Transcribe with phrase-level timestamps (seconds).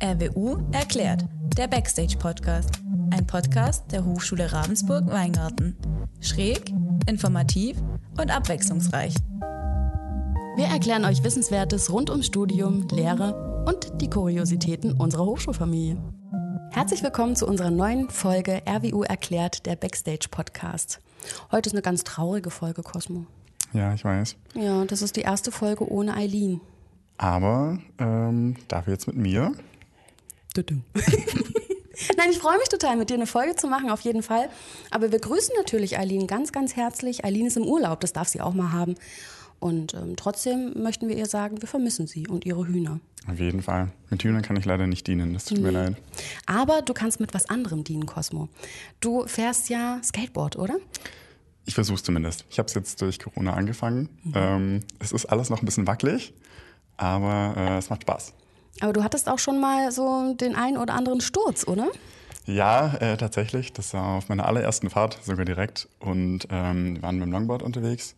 [0.00, 1.24] RWU erklärt,
[1.56, 2.70] der Backstage-Podcast.
[3.10, 5.76] Ein Podcast der Hochschule Ravensburg-Weingarten.
[6.20, 6.72] Schräg,
[7.08, 7.76] informativ
[8.16, 9.14] und abwechslungsreich.
[10.54, 16.00] Wir erklären euch Wissenswertes rund ums Studium, Lehre und die Kuriositäten unserer Hochschulfamilie.
[16.70, 21.00] Herzlich willkommen zu unserer neuen Folge RWU erklärt, der Backstage-Podcast.
[21.50, 23.26] Heute ist eine ganz traurige Folge, Cosmo.
[23.72, 24.36] Ja, ich weiß.
[24.54, 26.60] Ja, das ist die erste Folge ohne Eileen.
[27.16, 29.54] Aber ähm, dafür jetzt mit mir.
[32.16, 34.48] Nein, ich freue mich total, mit dir eine Folge zu machen, auf jeden Fall.
[34.90, 37.24] Aber wir grüßen natürlich Eileen ganz, ganz herzlich.
[37.24, 38.94] Eileen ist im Urlaub, das darf sie auch mal haben.
[39.60, 43.00] Und ähm, trotzdem möchten wir ihr sagen, wir vermissen sie und ihre Hühner.
[43.26, 43.90] Auf jeden Fall.
[44.08, 45.64] Mit Hühnern kann ich leider nicht dienen, das tut nee.
[45.64, 45.96] mir leid.
[46.46, 48.48] Aber du kannst mit was anderem dienen, Cosmo.
[49.00, 50.76] Du fährst ja Skateboard, oder?
[51.66, 52.46] Ich versuche zumindest.
[52.48, 54.08] Ich habe es jetzt durch Corona angefangen.
[54.22, 54.32] Mhm.
[54.34, 56.32] Ähm, es ist alles noch ein bisschen wackelig,
[56.96, 58.32] aber äh, es macht Spaß.
[58.80, 61.88] Aber du hattest auch schon mal so den einen oder anderen Sturz, oder?
[62.46, 63.72] Ja, äh, tatsächlich.
[63.72, 65.88] Das war auf meiner allerersten Fahrt sogar direkt.
[65.98, 68.16] Und ähm, wir waren mit dem Longboard unterwegs.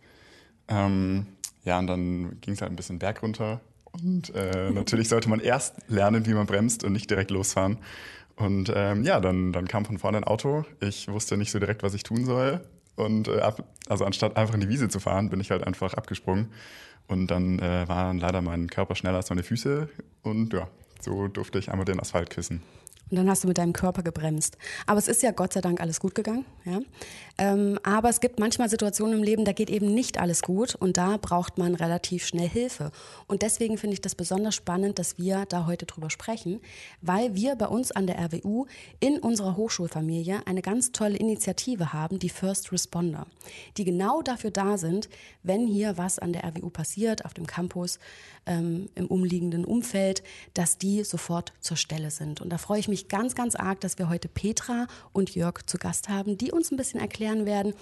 [0.69, 1.27] Ähm,
[1.65, 3.61] ja, und dann ging es halt ein bisschen Berg runter.
[3.93, 7.79] Und äh, natürlich sollte man erst lernen, wie man bremst und nicht direkt losfahren.
[8.37, 10.65] Und ähm, ja, dann, dann kam von vorne ein Auto.
[10.81, 12.61] Ich wusste nicht so direkt, was ich tun soll.
[12.97, 15.95] Und äh, ab, also anstatt einfach in die Wiese zu fahren, bin ich halt einfach
[15.95, 16.51] abgesprungen.
[17.11, 19.89] Und dann äh, war leider mein Körper schneller als meine Füße.
[20.23, 20.69] Und ja,
[21.01, 22.63] so durfte ich einmal den Asphalt küssen.
[23.11, 24.57] Und dann hast du mit deinem Körper gebremst.
[24.87, 26.45] Aber es ist ja Gott sei Dank alles gut gegangen.
[26.65, 26.81] Ja?
[27.39, 30.97] Ähm, aber es gibt manchmal Situationen im Leben, da geht eben nicht alles gut und
[30.97, 32.93] da braucht man relativ schnell Hilfe.
[33.27, 36.61] Und deswegen finde ich das besonders spannend, dass wir da heute drüber sprechen,
[37.01, 38.67] weil wir bei uns an der RWU
[39.01, 43.27] in unserer Hochschulfamilie eine ganz tolle Initiative haben, die First Responder,
[43.77, 45.09] die genau dafür da sind,
[45.43, 47.99] wenn hier was an der RWU passiert, auf dem Campus,
[48.47, 50.23] ähm, im umliegenden Umfeld,
[50.55, 52.41] dass die sofort zur Stelle sind.
[52.41, 55.79] Und da freue ich mich ganz, ganz arg, dass wir heute Petra und Jörg zu
[55.79, 57.75] Gast haben, die uns ein bisschen erklären werden,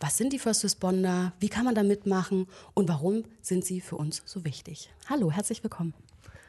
[0.00, 3.96] was sind die First Responder, wie kann man da mitmachen und warum sind sie für
[3.96, 4.90] uns so wichtig.
[5.08, 5.94] Hallo, herzlich willkommen.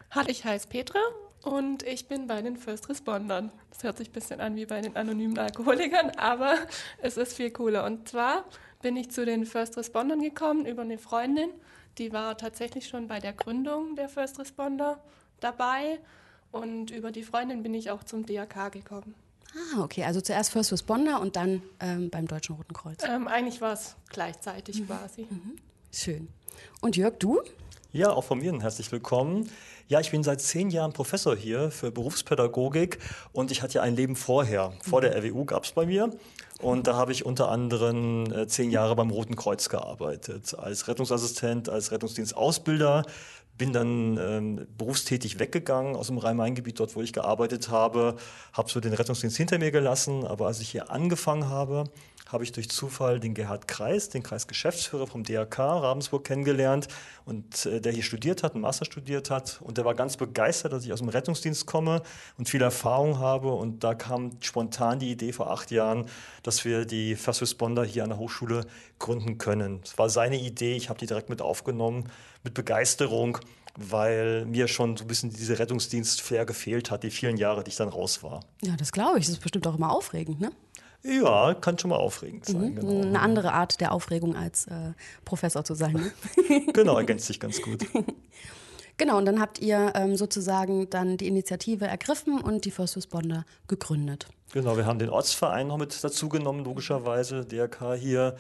[0.10, 1.00] Hallo, ich heiße Petra
[1.44, 3.52] und ich bin bei den First Respondern.
[3.70, 6.56] Das hört sich ein bisschen an wie bei den anonymen Alkoholikern, aber
[7.00, 7.86] es ist viel cooler.
[7.86, 8.46] Und zwar
[8.82, 11.50] bin ich zu den First Respondern gekommen über eine Freundin,
[11.98, 15.00] die war tatsächlich schon bei der Gründung der First Responder
[15.40, 16.00] dabei
[16.52, 19.16] und über die Freundin bin ich auch zum DRK gekommen.
[19.56, 20.04] Ah, okay.
[20.04, 23.04] Also zuerst First Responder und dann ähm, beim Deutschen Roten Kreuz.
[23.04, 24.88] Ähm, eigentlich war es gleichzeitig mhm.
[24.88, 25.28] quasi.
[25.30, 25.56] Mhm.
[25.92, 26.28] Schön.
[26.82, 27.42] Und Jörg, du?
[27.92, 29.50] Ja, auch von mir herzlich willkommen.
[29.94, 32.98] Ja, ich bin seit zehn Jahren Professor hier für Berufspädagogik
[33.32, 34.74] und ich hatte ja ein Leben vorher.
[34.82, 36.10] Vor der RWU gab es bei mir
[36.60, 41.70] und da habe ich unter anderem äh, zehn Jahre beim Roten Kreuz gearbeitet, als Rettungsassistent,
[41.70, 43.06] als Rettungsdienstausbilder.
[43.56, 48.16] Bin dann ähm, berufstätig weggegangen aus dem Rhein-Main-Gebiet, dort wo ich gearbeitet habe,
[48.52, 50.26] habe so den Rettungsdienst hinter mir gelassen.
[50.26, 51.84] Aber als ich hier angefangen habe,
[52.34, 56.88] habe ich durch Zufall den Gerhard Kreis, den Kreisgeschäftsführer vom DRK Ravensburg kennengelernt
[57.26, 60.74] und äh, der hier studiert hat, einen Master studiert hat und der war ganz begeistert,
[60.74, 62.02] dass ich aus dem Rettungsdienst komme
[62.38, 66.06] und viel Erfahrung habe und da kam spontan die Idee vor acht Jahren,
[66.42, 68.66] dass wir die First Responder hier an der Hochschule
[69.00, 69.82] gründen können.
[69.84, 72.10] Es war seine Idee, ich habe die direkt mit aufgenommen,
[72.44, 73.40] mit Begeisterung
[73.76, 77.76] weil mir schon so ein bisschen diese Rettungsdienst-Flair gefehlt hat, die vielen Jahre, die ich
[77.76, 78.42] dann raus war.
[78.62, 79.26] Ja, das glaube ich.
[79.26, 80.52] Das ist bestimmt auch immer aufregend, ne?
[81.04, 82.72] Ja, kann schon mal aufregend sein.
[82.72, 82.76] Mhm.
[82.76, 83.02] Genau.
[83.02, 84.94] Eine andere Art der Aufregung als äh,
[85.26, 85.94] Professor zu sein.
[85.94, 86.12] Ne?
[86.74, 87.86] genau, ergänzt sich ganz gut.
[88.98, 93.44] Genau, und dann habt ihr ähm, sozusagen dann die Initiative ergriffen und die First Responder
[93.68, 94.28] gegründet.
[94.54, 98.38] Genau, wir haben den Ortsverein noch mit dazu genommen, logischerweise, DRK hier.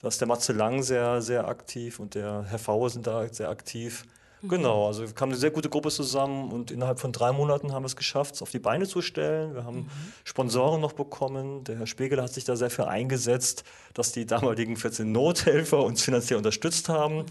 [0.00, 3.48] Da ist der Matze Lang sehr, sehr aktiv und der Herr Fauer sind da sehr
[3.48, 4.04] aktiv.
[4.42, 7.84] Genau, also wir kamen eine sehr gute Gruppe zusammen und innerhalb von drei Monaten haben
[7.84, 9.54] wir es geschafft, es auf die Beine zu stellen.
[9.54, 9.90] Wir haben mhm.
[10.24, 11.62] Sponsoren noch bekommen.
[11.64, 13.62] Der Herr Spiegel hat sich da sehr für eingesetzt,
[13.94, 17.18] dass die damaligen 14 Nothelfer uns finanziell unterstützt haben.
[17.18, 17.26] Mhm.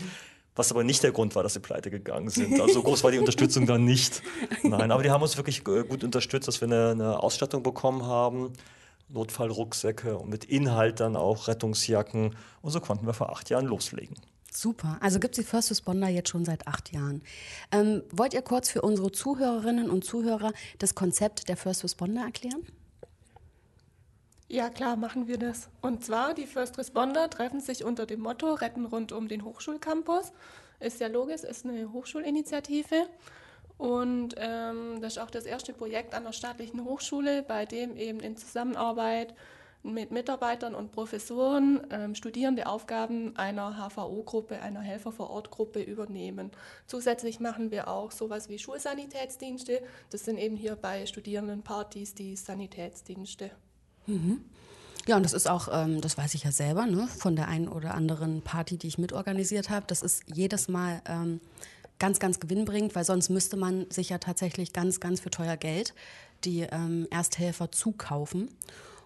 [0.56, 2.60] Was aber nicht der Grund war, dass sie pleite gegangen sind.
[2.60, 4.22] Also so groß war die Unterstützung dann nicht.
[4.64, 8.06] Nein, aber die haben uns wirklich äh, gut unterstützt, dass wir eine, eine Ausstattung bekommen
[8.06, 8.54] haben.
[9.10, 12.36] Notfallrucksäcke und mit Inhalt dann auch Rettungsjacken.
[12.62, 14.16] Und so konnten wir vor acht Jahren loslegen.
[14.54, 14.98] Super.
[15.00, 17.22] Also gibt es die First Responder jetzt schon seit acht Jahren.
[17.72, 22.68] Ähm, wollt ihr kurz für unsere Zuhörerinnen und Zuhörer das Konzept der First Responder erklären?
[24.50, 25.70] Ja, klar, machen wir das.
[25.80, 30.34] Und zwar, die First Responder treffen sich unter dem Motto Retten rund um den Hochschulcampus.
[30.82, 33.08] Ist ja logisch, ist eine Hochschulinitiative.
[33.78, 38.20] Und ähm, das ist auch das erste Projekt an der staatlichen Hochschule, bei dem eben
[38.20, 39.34] in Zusammenarbeit
[39.84, 46.52] mit Mitarbeitern und Professoren ähm, Studierende Aufgaben einer HVO-Gruppe, einer Helfer-vor-Ort-Gruppe übernehmen.
[46.88, 49.82] Zusätzlich machen wir auch sowas wie Schulsanitätsdienste.
[50.10, 53.52] Das sind eben hier bei Studierendenpartys die Sanitätsdienste.
[54.06, 54.46] Mhm.
[55.08, 57.68] Ja, und das ist auch, ähm, das weiß ich ja selber, ne, von der einen
[57.68, 59.86] oder anderen Party, die ich mitorganisiert habe.
[59.88, 61.42] Das ist jedes Mal ähm,
[61.98, 65.94] ganz, ganz gewinnbringend, weil sonst müsste man sich ja tatsächlich ganz, ganz für teuer Geld
[66.44, 68.50] die ähm, Ersthelfer zukaufen.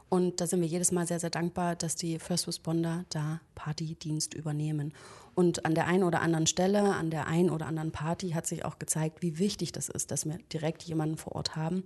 [0.10, 4.34] Und da sind wir jedes Mal sehr, sehr dankbar, dass die First Responder da Partydienst
[4.34, 4.94] übernehmen.
[5.34, 8.63] Und an der einen oder anderen Stelle, an der einen oder anderen Party hat sich
[8.63, 11.84] auch gezeigt, wie wichtig das ist, dass wir direkt jemanden vor Ort haben.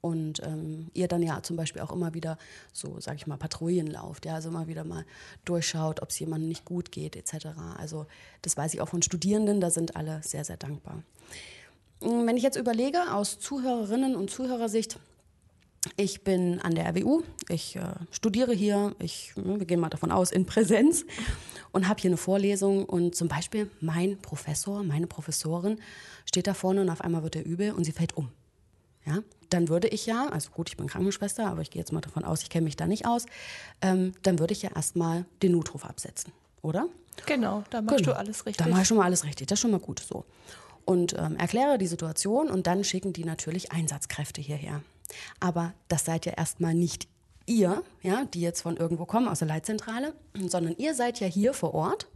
[0.00, 2.38] Und ähm, ihr dann ja zum Beispiel auch immer wieder
[2.72, 5.04] so, sag ich mal, Patrouillen lauft, ja, also immer wieder mal
[5.44, 7.48] durchschaut, ob es jemandem nicht gut geht, etc.
[7.76, 8.06] Also
[8.42, 11.02] das weiß ich auch von Studierenden, da sind alle sehr, sehr dankbar.
[12.00, 15.00] Wenn ich jetzt überlege, aus Zuhörerinnen und Zuhörersicht,
[15.96, 20.30] ich bin an der RWU, ich äh, studiere hier, ich, wir gehen mal davon aus,
[20.32, 21.04] in Präsenz
[21.72, 25.80] und habe hier eine Vorlesung und zum Beispiel mein Professor, meine Professorin
[26.24, 28.30] steht da vorne und auf einmal wird er übel und sie fällt um.
[29.06, 32.00] Ja, dann würde ich ja, also gut, ich bin Krankenschwester, aber ich gehe jetzt mal
[32.00, 33.24] davon aus, ich kenne mich da nicht aus,
[33.80, 36.88] ähm, dann würde ich ja erstmal den Notruf absetzen, oder?
[37.24, 38.12] Genau, da machst genau.
[38.12, 38.64] du alles richtig.
[38.64, 40.24] Da mache ich schon mal alles richtig, das ist schon mal gut so.
[40.84, 44.82] Und ähm, erkläre die Situation und dann schicken die natürlich Einsatzkräfte hierher.
[45.40, 47.08] Aber das seid ja erstmal nicht
[47.46, 51.54] ihr, ja, die jetzt von irgendwo kommen, aus der Leitzentrale, sondern ihr seid ja hier
[51.54, 52.08] vor Ort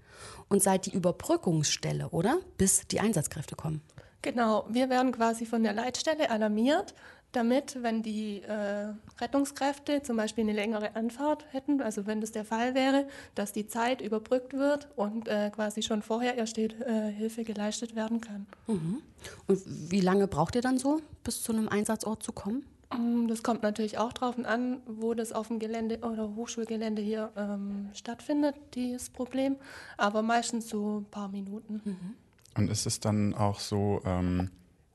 [0.49, 2.39] und seid die Überbrückungsstelle, oder?
[2.59, 3.83] Bis die Einsatzkräfte kommen.
[4.21, 6.95] Genau, wir werden quasi von der Leitstelle alarmiert,
[7.33, 12.45] damit, wenn die äh, Rettungskräfte zum Beispiel eine längere Anfahrt hätten, also wenn das der
[12.45, 16.69] Fall wäre, dass die Zeit überbrückt wird und äh, quasi schon vorher erst äh,
[17.11, 18.47] Hilfe geleistet werden kann.
[18.67, 19.03] Mhm.
[19.47, 22.67] Und wie lange braucht ihr dann so, bis zu einem Einsatzort zu kommen?
[22.99, 27.31] Mm, das kommt natürlich auch darauf an, wo das auf dem Gelände oder Hochschulgelände hier
[27.37, 29.57] ähm, stattfindet, dieses Problem.
[29.97, 31.81] Aber meistens so ein paar Minuten.
[31.85, 32.15] Mhm.
[32.57, 34.51] Und ist es dann auch so, ähm,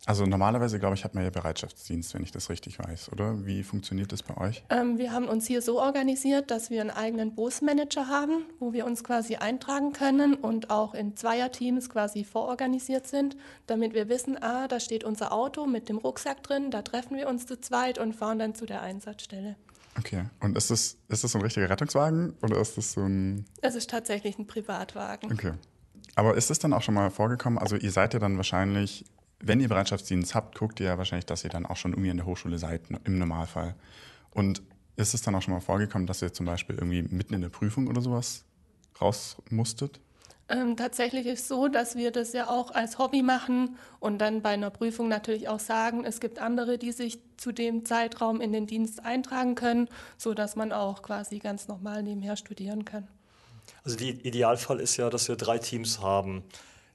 [0.07, 3.45] also normalerweise, glaube ich, hat man ja Bereitschaftsdienst, wenn ich das richtig weiß, oder?
[3.45, 4.63] Wie funktioniert das bei euch?
[4.69, 8.85] Ähm, wir haben uns hier so organisiert, dass wir einen eigenen Bootsmanager haben, wo wir
[8.85, 14.69] uns quasi eintragen können und auch in Zweierteams quasi vororganisiert sind, damit wir wissen, ah,
[14.69, 18.15] da steht unser Auto mit dem Rucksack drin, da treffen wir uns zu zweit und
[18.15, 19.57] fahren dann zu der Einsatzstelle.
[19.99, 23.45] Okay, und ist das, ist das so ein richtiger Rettungswagen oder ist das so ein...
[23.61, 25.33] Es ist tatsächlich ein Privatwagen.
[25.33, 25.51] Okay.
[26.15, 29.03] Aber ist es dann auch schon mal vorgekommen, also ihr seid ja dann wahrscheinlich
[29.39, 32.17] wenn ihr Bereitschaftsdienst habt, guckt ihr ja wahrscheinlich, dass ihr dann auch schon irgendwie in
[32.17, 33.75] der Hochschule seid, im Normalfall.
[34.31, 34.61] Und
[34.95, 37.49] ist es dann auch schon mal vorgekommen, dass ihr zum Beispiel irgendwie mitten in der
[37.49, 38.45] Prüfung oder sowas
[38.99, 39.99] raus musstet?
[40.49, 44.41] Ähm, tatsächlich ist es so, dass wir das ja auch als Hobby machen und dann
[44.41, 48.53] bei einer Prüfung natürlich auch sagen, es gibt andere, die sich zu dem Zeitraum in
[48.53, 53.07] den Dienst eintragen können, sodass man auch quasi ganz normal nebenher studieren kann.
[53.83, 56.43] Also der Idealfall ist ja, dass wir drei Teams haben.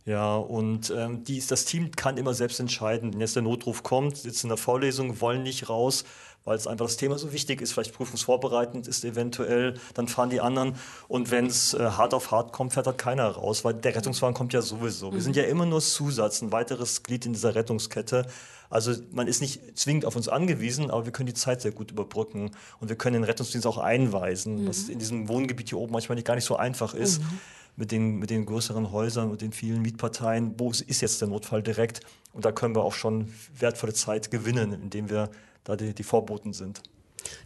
[0.04, 4.16] Ja, und ähm, die, das Team kann immer selbst entscheiden, wenn jetzt der Notruf kommt,
[4.16, 6.04] sitzen in der Vorlesung, wollen nicht raus,
[6.44, 10.40] weil es einfach das Thema so wichtig ist, vielleicht prüfungsvorbereitend ist eventuell, dann fahren die
[10.40, 10.74] anderen.
[11.06, 14.34] Und wenn es äh, hart auf hart kommt, fährt halt keiner raus, weil der Rettungswagen
[14.34, 15.12] kommt ja sowieso.
[15.12, 18.26] Wir sind ja immer nur Zusatz, ein weiteres Glied in dieser Rettungskette.
[18.70, 21.92] Also man ist nicht zwingend auf uns angewiesen, aber wir können die Zeit sehr gut
[21.92, 22.50] überbrücken
[22.80, 24.68] und wir können den Rettungsdienst auch einweisen, mhm.
[24.68, 27.20] was in diesem Wohngebiet hier oben manchmal nicht, gar nicht so einfach ist.
[27.20, 27.38] Mhm
[27.76, 31.62] mit den, mit den größeren Häusern und den vielen Mietparteien, wo ist jetzt der Notfall
[31.62, 32.00] direkt?
[32.32, 35.30] Und da können wir auch schon wertvolle Zeit gewinnen, indem wir
[35.64, 36.82] da die, die Vorboten sind.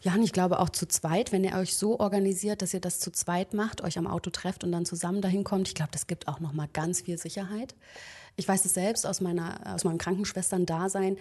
[0.03, 2.99] Ja, und ich glaube auch zu zweit, wenn ihr euch so organisiert, dass ihr das
[2.99, 6.07] zu zweit macht, euch am Auto trefft und dann zusammen dahin kommt, ich glaube, das
[6.07, 7.75] gibt auch noch mal ganz viel Sicherheit.
[8.37, 11.19] Ich weiß es selbst aus meiner aus meinem Krankenschwestern-Dasein.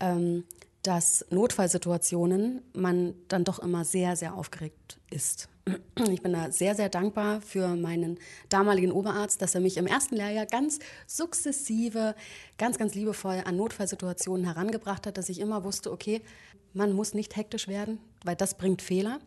[0.00, 0.44] Ähm,
[0.82, 5.48] dass Notfallsituationen man dann doch immer sehr, sehr aufgeregt ist.
[6.10, 10.16] Ich bin da sehr, sehr dankbar für meinen damaligen Oberarzt, dass er mich im ersten
[10.16, 12.14] Lehrjahr ganz sukzessive,
[12.56, 16.22] ganz, ganz liebevoll an Notfallsituationen herangebracht hat, dass ich immer wusste, okay,
[16.74, 19.18] man muss nicht hektisch werden, weil das bringt Fehler,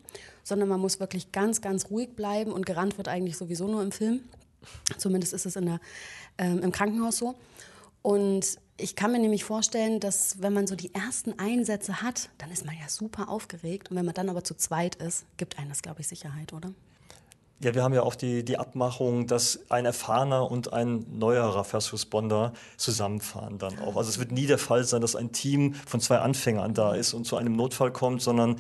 [0.43, 3.91] sondern man muss wirklich ganz, ganz ruhig bleiben und gerannt wird eigentlich sowieso nur im
[3.91, 4.21] Film.
[4.97, 5.79] Zumindest ist es in der,
[6.37, 7.35] ähm, im Krankenhaus so.
[8.01, 12.51] Und ich kann mir nämlich vorstellen, dass wenn man so die ersten Einsätze hat, dann
[12.51, 13.91] ist man ja super aufgeregt.
[13.91, 16.71] Und wenn man dann aber zu zweit ist, gibt einem das, glaube ich, Sicherheit, oder?
[17.63, 21.93] Ja, wir haben ja auch die, die Abmachung, dass ein erfahrener und ein neuerer First
[21.93, 23.97] Responder zusammenfahren dann auch.
[23.97, 27.13] Also es wird nie der Fall sein, dass ein Team von zwei Anfängern da ist
[27.13, 28.55] und zu einem Notfall kommt, sondern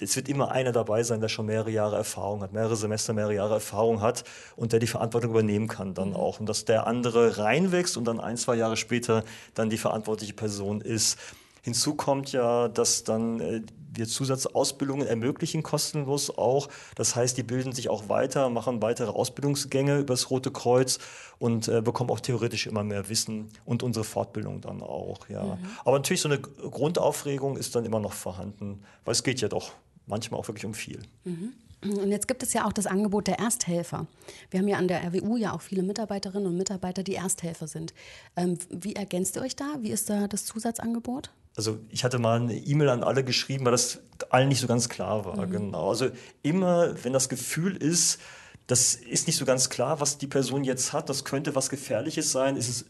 [0.00, 3.34] es wird immer einer dabei sein, der schon mehrere Jahre Erfahrung hat, mehrere Semester, mehrere
[3.34, 4.24] Jahre Erfahrung hat
[4.56, 6.16] und der die Verantwortung übernehmen kann dann mhm.
[6.16, 6.40] auch.
[6.40, 9.24] Und dass der andere reinwächst und dann ein, zwei Jahre später
[9.54, 11.18] dann die verantwortliche Person ist.
[11.62, 13.62] Hinzu kommt ja, dass dann äh,
[13.92, 16.68] wir Zusatzausbildungen ermöglichen, kostenlos auch.
[16.94, 20.98] Das heißt, die bilden sich auch weiter, machen weitere Ausbildungsgänge übers Rote Kreuz
[21.38, 25.28] und äh, bekommen auch theoretisch immer mehr Wissen und unsere Fortbildung dann auch.
[25.28, 25.42] Ja.
[25.42, 25.58] Mhm.
[25.84, 29.72] Aber natürlich so eine Grundaufregung ist dann immer noch vorhanden, weil es geht ja doch
[30.08, 31.00] manchmal auch wirklich um viel.
[31.24, 31.52] Mhm.
[31.82, 34.06] Und jetzt gibt es ja auch das Angebot der Ersthelfer.
[34.50, 37.94] Wir haben ja an der RWU ja auch viele Mitarbeiterinnen und Mitarbeiter, die Ersthelfer sind.
[38.36, 39.76] Ähm, wie ergänzt ihr euch da?
[39.80, 41.30] Wie ist da das Zusatzangebot?
[41.56, 44.00] Also ich hatte mal eine E-Mail an alle geschrieben, weil das
[44.30, 45.46] allen nicht so ganz klar war.
[45.46, 45.52] Mhm.
[45.52, 45.90] Genau.
[45.90, 46.08] Also
[46.42, 48.18] immer, wenn das Gefühl ist,
[48.66, 52.32] das ist nicht so ganz klar, was die Person jetzt hat, das könnte was Gefährliches
[52.32, 52.84] sein, ist es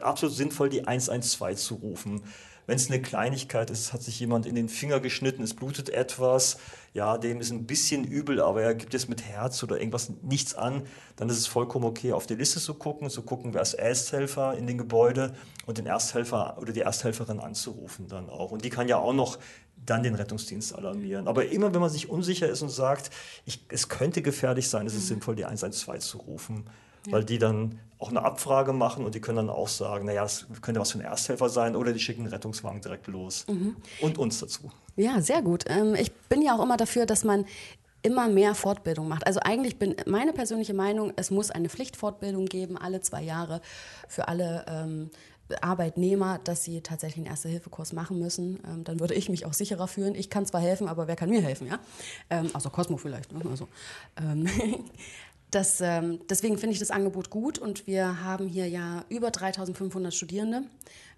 [0.00, 2.22] absolut sinnvoll, die 112 zu rufen.
[2.70, 6.56] Wenn es eine Kleinigkeit ist, hat sich jemand in den Finger geschnitten, es blutet etwas,
[6.94, 10.54] ja, dem ist ein bisschen übel, aber er gibt es mit Herz oder irgendwas nichts
[10.54, 10.82] an,
[11.16, 14.56] dann ist es vollkommen okay, auf die Liste zu gucken, zu gucken, wer ist Ersthelfer
[14.56, 15.34] in den Gebäude
[15.66, 18.52] und den Ersthelfer oder die Ersthelferin anzurufen dann auch.
[18.52, 19.40] Und die kann ja auch noch
[19.84, 21.26] dann den Rettungsdienst alarmieren.
[21.26, 23.10] Aber immer, wenn man sich unsicher ist und sagt,
[23.46, 25.14] ich, es könnte gefährlich sein, ist es mhm.
[25.14, 26.70] sinnvoll, die 112 zu rufen
[27.06, 27.12] ja.
[27.12, 30.46] weil die dann auch eine Abfrage machen und die können dann auch sagen, naja, es
[30.62, 33.76] könnte was für ein Ersthelfer sein oder die schicken einen Rettungswagen direkt los mhm.
[34.00, 34.70] und uns dazu.
[34.96, 35.64] Ja, sehr gut.
[35.68, 37.44] Ähm, ich bin ja auch immer dafür, dass man
[38.02, 39.26] immer mehr Fortbildung macht.
[39.26, 43.60] Also eigentlich bin meine persönliche Meinung, es muss eine Pflichtfortbildung geben, alle zwei Jahre
[44.08, 45.10] für alle ähm,
[45.60, 48.60] Arbeitnehmer, dass sie tatsächlich einen Erste-Hilfe-Kurs machen müssen.
[48.66, 50.14] Ähm, dann würde ich mich auch sicherer fühlen.
[50.14, 51.66] Ich kann zwar helfen, aber wer kann mir helfen?
[51.66, 51.78] Ja?
[52.30, 53.32] Ähm, also Cosmo vielleicht.
[53.32, 53.42] Ne?
[53.50, 53.68] Also,
[54.16, 54.46] ähm,
[55.50, 60.14] Das, ähm, deswegen finde ich das Angebot gut und wir haben hier ja über 3500
[60.14, 60.62] Studierende.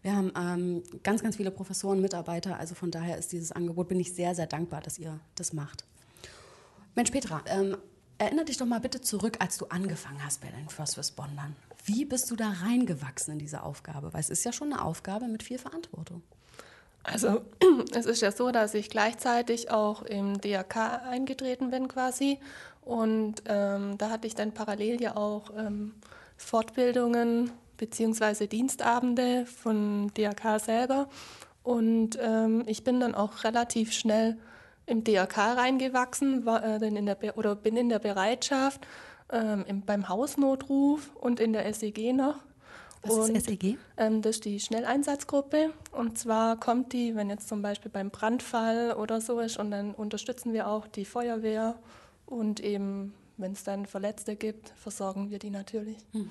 [0.00, 2.58] Wir haben ähm, ganz, ganz viele Professoren, Mitarbeiter.
[2.58, 5.84] Also von daher ist dieses Angebot, bin ich sehr, sehr dankbar, dass ihr das macht.
[6.94, 7.76] Mensch, Petra, ähm,
[8.16, 11.54] erinnere dich doch mal bitte zurück, als du angefangen hast bei den First Respondern.
[11.84, 14.14] Wie bist du da reingewachsen in diese Aufgabe?
[14.14, 16.22] Weil es ist ja schon eine Aufgabe mit viel Verantwortung.
[17.04, 17.42] Also
[17.94, 22.38] es ist ja so, dass ich gleichzeitig auch im DRK eingetreten bin quasi
[22.84, 25.94] und ähm, da hatte ich dann parallel ja auch ähm,
[26.36, 28.46] Fortbildungen bzw.
[28.46, 31.08] Dienstabende von DRK selber.
[31.62, 34.36] Und ähm, ich bin dann auch relativ schnell
[34.86, 38.80] im DRK reingewachsen, war, äh, in der oder bin in der Bereitschaft,
[39.30, 42.36] ähm, im, beim Hausnotruf und in der SEG noch.
[43.02, 43.78] Was und, ist SEG?
[43.96, 45.72] Ähm, das ist die Schnelleinsatzgruppe.
[45.90, 49.92] Und zwar kommt die, wenn jetzt zum Beispiel beim Brandfall oder so ist, und dann
[49.94, 51.76] unterstützen wir auch die Feuerwehr
[52.26, 55.98] und eben, wenn es dann Verletzte gibt, versorgen wir die natürlich.
[56.12, 56.30] Mhm.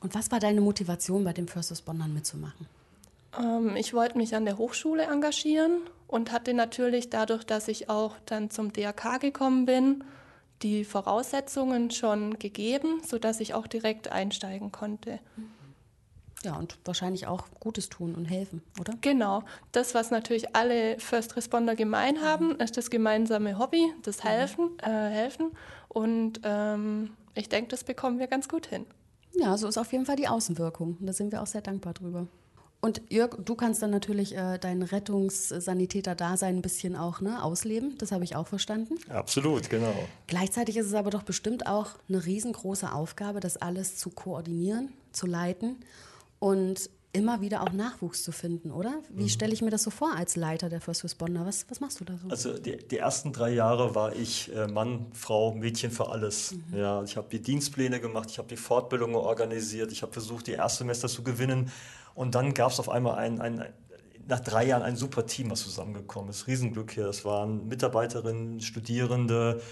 [0.00, 2.66] Und was war deine Motivation, bei dem First Respondern mitzumachen?
[3.38, 8.16] Ähm, ich wollte mich an der Hochschule engagieren und hatte natürlich dadurch, dass ich auch
[8.26, 10.04] dann zum DRK gekommen bin,
[10.62, 15.20] die Voraussetzungen schon gegeben, sodass ich auch direkt einsteigen konnte.
[15.36, 15.50] Mhm.
[16.42, 18.94] Ja, und wahrscheinlich auch Gutes tun und helfen, oder?
[19.02, 19.42] Genau.
[19.72, 24.28] Das, was natürlich alle First Responder gemein haben, ist das gemeinsame Hobby, das mhm.
[24.28, 24.78] Helfen.
[24.78, 25.50] Äh, helfen.
[25.88, 28.86] Und ähm, ich denke, das bekommen wir ganz gut hin.
[29.34, 30.96] Ja, so ist auf jeden Fall die Außenwirkung.
[30.98, 32.26] Und da sind wir auch sehr dankbar drüber.
[32.80, 37.96] Und Jörg, du kannst dann natürlich äh, dein Rettungssanitäter-Dasein ein bisschen auch ne, ausleben.
[37.98, 38.94] Das habe ich auch verstanden.
[39.10, 39.94] Absolut, genau.
[40.26, 45.26] Gleichzeitig ist es aber doch bestimmt auch eine riesengroße Aufgabe, das alles zu koordinieren, zu
[45.26, 45.76] leiten
[46.38, 48.94] und immer wieder auch Nachwuchs zu finden, oder?
[49.10, 49.28] Wie mhm.
[49.28, 51.44] stelle ich mir das so vor als Leiter der First Responder?
[51.44, 52.28] Was, was machst du da so?
[52.28, 56.52] Also die, die ersten drei Jahre war ich äh, Mann, Frau, Mädchen für alles.
[56.52, 56.78] Mhm.
[56.78, 60.52] Ja, ich habe die Dienstpläne gemacht, ich habe die Fortbildungen organisiert, ich habe versucht, die
[60.52, 61.70] Erstsemester zu gewinnen.
[62.20, 63.64] Und dann gab es auf einmal ein, ein,
[64.28, 66.48] nach drei Jahren ein super Team, was zusammengekommen ist.
[66.48, 67.06] Riesenglück hier.
[67.06, 69.62] Das waren Mitarbeiterinnen, Studierende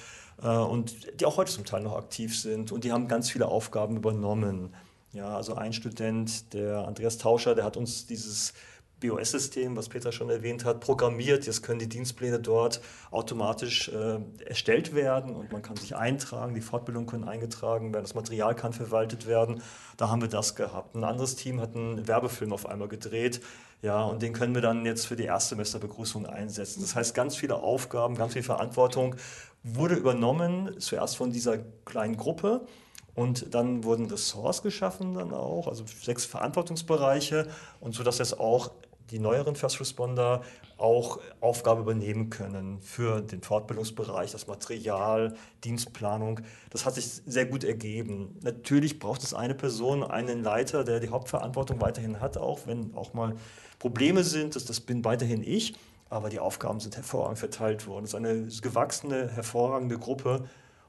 [0.42, 2.72] äh, und die auch heute zum Teil noch aktiv sind.
[2.72, 4.74] Und die haben ganz viele Aufgaben übernommen.
[5.12, 8.54] Ja, also ein Student, der Andreas Tauscher, der hat uns dieses
[9.00, 11.46] BOS-System, was Peter schon erwähnt hat, programmiert.
[11.46, 16.60] Jetzt können die Dienstpläne dort automatisch äh, erstellt werden und man kann sich eintragen, die
[16.60, 19.62] Fortbildungen können eingetragen werden, das Material kann verwaltet werden.
[19.96, 20.96] Da haben wir das gehabt.
[20.96, 23.40] Ein anderes Team hat einen Werbefilm auf einmal gedreht.
[23.80, 26.80] Ja, und den können wir dann jetzt für die Erstsemesterbegrüßung einsetzen.
[26.80, 29.14] Das heißt, ganz viele Aufgaben, ganz viel Verantwortung
[29.62, 32.66] wurde übernommen, zuerst von dieser kleinen Gruppe
[33.14, 37.48] und dann wurden Ressorts geschaffen dann auch, also sechs Verantwortungsbereiche
[37.80, 38.70] und so dass jetzt auch
[39.10, 40.42] die neueren First Responder
[40.76, 45.34] auch Aufgabe übernehmen können für den Fortbildungsbereich, das Material,
[45.64, 46.40] Dienstplanung.
[46.70, 48.36] Das hat sich sehr gut ergeben.
[48.42, 53.14] Natürlich braucht es eine Person, einen Leiter, der die Hauptverantwortung weiterhin hat, auch wenn auch
[53.14, 53.34] mal
[53.78, 54.56] Probleme sind.
[54.56, 55.74] Das, das bin weiterhin ich,
[56.10, 58.04] aber die Aufgaben sind hervorragend verteilt worden.
[58.04, 60.44] Es ist eine gewachsene, hervorragende Gruppe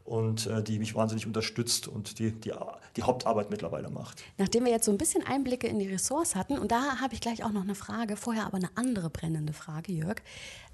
[0.10, 2.51] und äh, die mich wahnsinnig unterstützt und die, die,
[2.96, 4.24] die Hauptarbeit mittlerweile macht.
[4.38, 7.22] Nachdem wir jetzt so ein bisschen Einblicke in die Ressorts hatten, und da habe ich
[7.22, 10.22] gleich auch noch eine Frage, vorher aber eine andere brennende Frage, Jörg.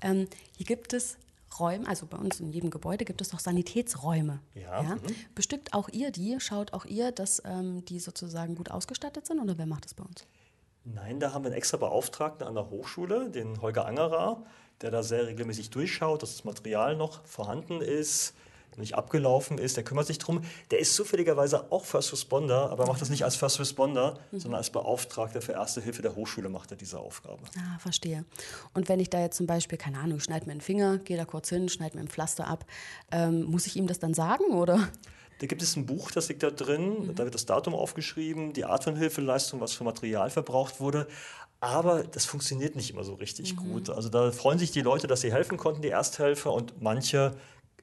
[0.02, 1.18] Ähm, hier gibt es
[1.60, 4.40] Räume, also bei uns in jedem Gebäude gibt es doch Sanitätsräume.
[4.54, 4.82] Ja.
[4.82, 4.96] ja?
[4.96, 5.02] Mhm.
[5.36, 6.40] Bestückt auch ihr die?
[6.40, 10.04] Schaut auch ihr, dass ähm, die sozusagen gut ausgestattet sind oder wer macht das bei
[10.04, 10.26] uns?
[10.86, 14.44] Nein, da haben wir einen extra Beauftragten an der Hochschule, den Holger Angerer,
[14.82, 18.34] der da sehr regelmäßig durchschaut, dass das Material noch vorhanden ist,
[18.78, 20.42] nicht abgelaufen ist, der kümmert sich drum.
[20.72, 24.40] Der ist zufälligerweise auch First Responder, aber macht das nicht als First Responder, mhm.
[24.40, 27.40] sondern als Beauftragter für Erste Hilfe der Hochschule macht er diese Aufgabe.
[27.58, 28.26] Ah, verstehe.
[28.74, 31.26] Und wenn ich da jetzt zum Beispiel, keine Ahnung, schneide mir einen Finger, gehe da
[31.26, 32.66] kurz hin, schneide mir ein Pflaster ab,
[33.12, 34.90] ähm, muss ich ihm das dann sagen oder?
[35.40, 37.16] Da gibt es ein Buch, das liegt da drin, mhm.
[37.16, 41.08] da wird das Datum aufgeschrieben, die Art von Hilfeleistung, was für Material verbraucht wurde.
[41.60, 43.58] Aber das funktioniert nicht immer so richtig mhm.
[43.58, 43.90] gut.
[43.90, 47.36] Also da freuen sich die Leute, dass sie helfen konnten, die Ersthelfer, und manche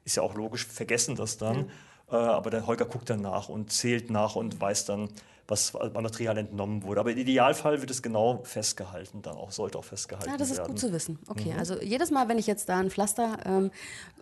[0.05, 1.69] ist ja auch logisch, vergessen das dann.
[2.11, 2.19] Ja.
[2.19, 5.09] Äh, aber der Holger guckt dann nach und zählt nach und weiß dann,
[5.47, 7.01] was an Material entnommen wurde.
[7.01, 10.35] Aber im Idealfall wird es genau festgehalten, dann auch, sollte auch festgehalten werden.
[10.35, 10.69] Ja, das ist werden.
[10.69, 11.19] gut zu wissen.
[11.27, 11.59] Okay, mhm.
[11.59, 13.71] also jedes Mal, wenn ich jetzt da ein Pflaster ähm,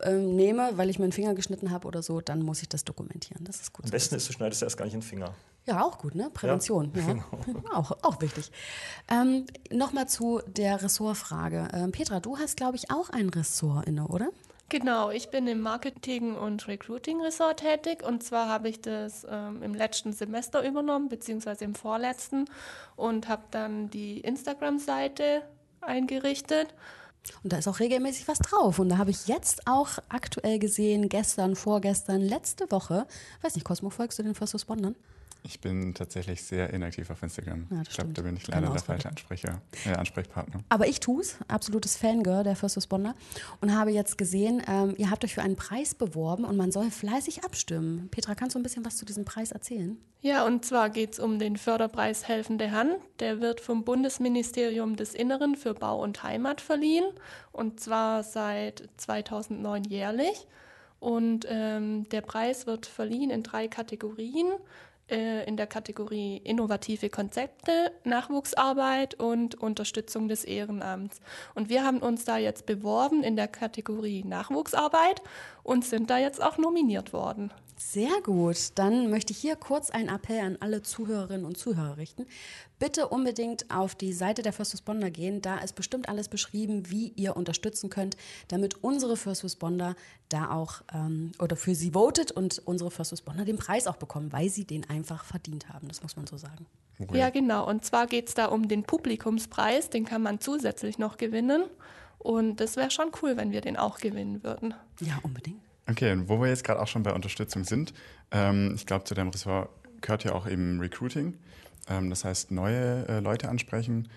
[0.01, 2.83] ähm, nehme, weil ich mir einen Finger geschnitten habe oder so, dann muss ich das
[2.85, 3.43] dokumentieren.
[3.45, 3.85] Das ist gut.
[3.85, 5.35] Am besten ist, du schneidest erst gar nicht den Finger.
[5.67, 6.31] Ja, auch gut, ne?
[6.33, 6.91] Prävention.
[6.95, 7.23] Ja, ja.
[7.45, 7.61] Genau.
[7.73, 8.51] auch, auch wichtig.
[9.09, 11.67] Ähm, Nochmal zu der Ressortfrage.
[11.73, 14.29] Ähm, Petra, du hast, glaube ich, auch ein Ressort inne, oder?
[14.71, 19.73] Genau, ich bin im Marketing- und Recruiting-Ressort tätig und zwar habe ich das ähm, im
[19.73, 22.45] letzten Semester übernommen, beziehungsweise im vorletzten
[22.95, 25.41] und habe dann die Instagram-Seite
[25.81, 26.73] eingerichtet.
[27.43, 28.79] Und da ist auch regelmäßig was drauf.
[28.79, 33.07] Und da habe ich jetzt auch aktuell gesehen, gestern, vorgestern, letzte Woche,
[33.41, 34.95] weiß nicht, Cosmo, folgst du den First Respondern?
[35.43, 37.67] Ich bin tatsächlich sehr inaktiv auf Instagram.
[37.71, 40.61] Ja, ich glaube, da bin ich leider der falsche Ansprecher, äh, Ansprechpartner.
[40.69, 43.15] Aber ich tue es, absolutes Fangirl der First Responder
[43.59, 46.91] und habe jetzt gesehen, ähm, ihr habt euch für einen Preis beworben und man soll
[46.91, 48.09] fleißig abstimmen.
[48.11, 49.97] Petra, kannst du ein bisschen was zu diesem Preis erzählen?
[50.21, 52.97] Ja, und zwar geht es um den Förderpreis Helfende Hand.
[53.19, 57.05] Der wird vom Bundesministerium des Inneren für Bau und Heimat verliehen
[57.51, 60.47] und zwar seit 2009 jährlich.
[60.99, 64.45] Und ähm, der Preis wird verliehen in drei Kategorien
[65.11, 71.19] äh, in der Kategorie innovative Konzepte, Nachwuchsarbeit und Unterstützung des Ehrenamts.
[71.53, 75.21] Und wir haben uns da jetzt beworben in der Kategorie Nachwuchsarbeit
[75.63, 77.51] und sind da jetzt auch nominiert worden.
[77.77, 78.57] Sehr gut.
[78.75, 82.27] Dann möchte ich hier kurz einen Appell an alle Zuhörerinnen und Zuhörer richten.
[82.81, 85.39] Bitte unbedingt auf die Seite der First Responder gehen.
[85.43, 88.17] Da ist bestimmt alles beschrieben, wie ihr unterstützen könnt,
[88.47, 89.95] damit unsere First Responder
[90.29, 94.33] da auch ähm, oder für sie votet und unsere First Responder den Preis auch bekommen,
[94.33, 95.89] weil sie den einfach verdient haben.
[95.89, 96.65] Das muss man so sagen.
[97.13, 97.69] Ja, genau.
[97.69, 99.91] Und zwar geht es da um den Publikumspreis.
[99.91, 101.65] Den kann man zusätzlich noch gewinnen.
[102.17, 104.73] Und das wäre schon cool, wenn wir den auch gewinnen würden.
[105.01, 105.61] Ja, unbedingt.
[105.87, 107.93] Okay, und wo wir jetzt gerade auch schon bei Unterstützung sind,
[108.31, 109.69] ähm, ich glaube, zu dem Ressort
[110.01, 111.37] gehört ja auch eben Recruiting,
[111.87, 114.07] das heißt neue äh, Leute ansprechen.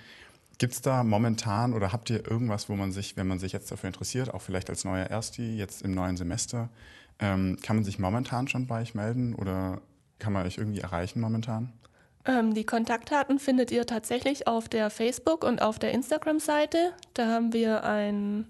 [0.59, 3.71] Gibt es da momentan oder habt ihr irgendwas, wo man sich, wenn man sich jetzt
[3.71, 6.69] dafür interessiert, auch vielleicht als neuer Ersti, jetzt im neuen Semester,
[7.19, 9.81] ähm, kann man sich momentan schon bei euch melden oder
[10.19, 11.73] kann man euch irgendwie erreichen momentan?
[12.25, 16.93] Ähm, die Kontaktdaten findet ihr tatsächlich auf der Facebook- und auf der Instagram-Seite.
[17.13, 18.47] Da haben wir ein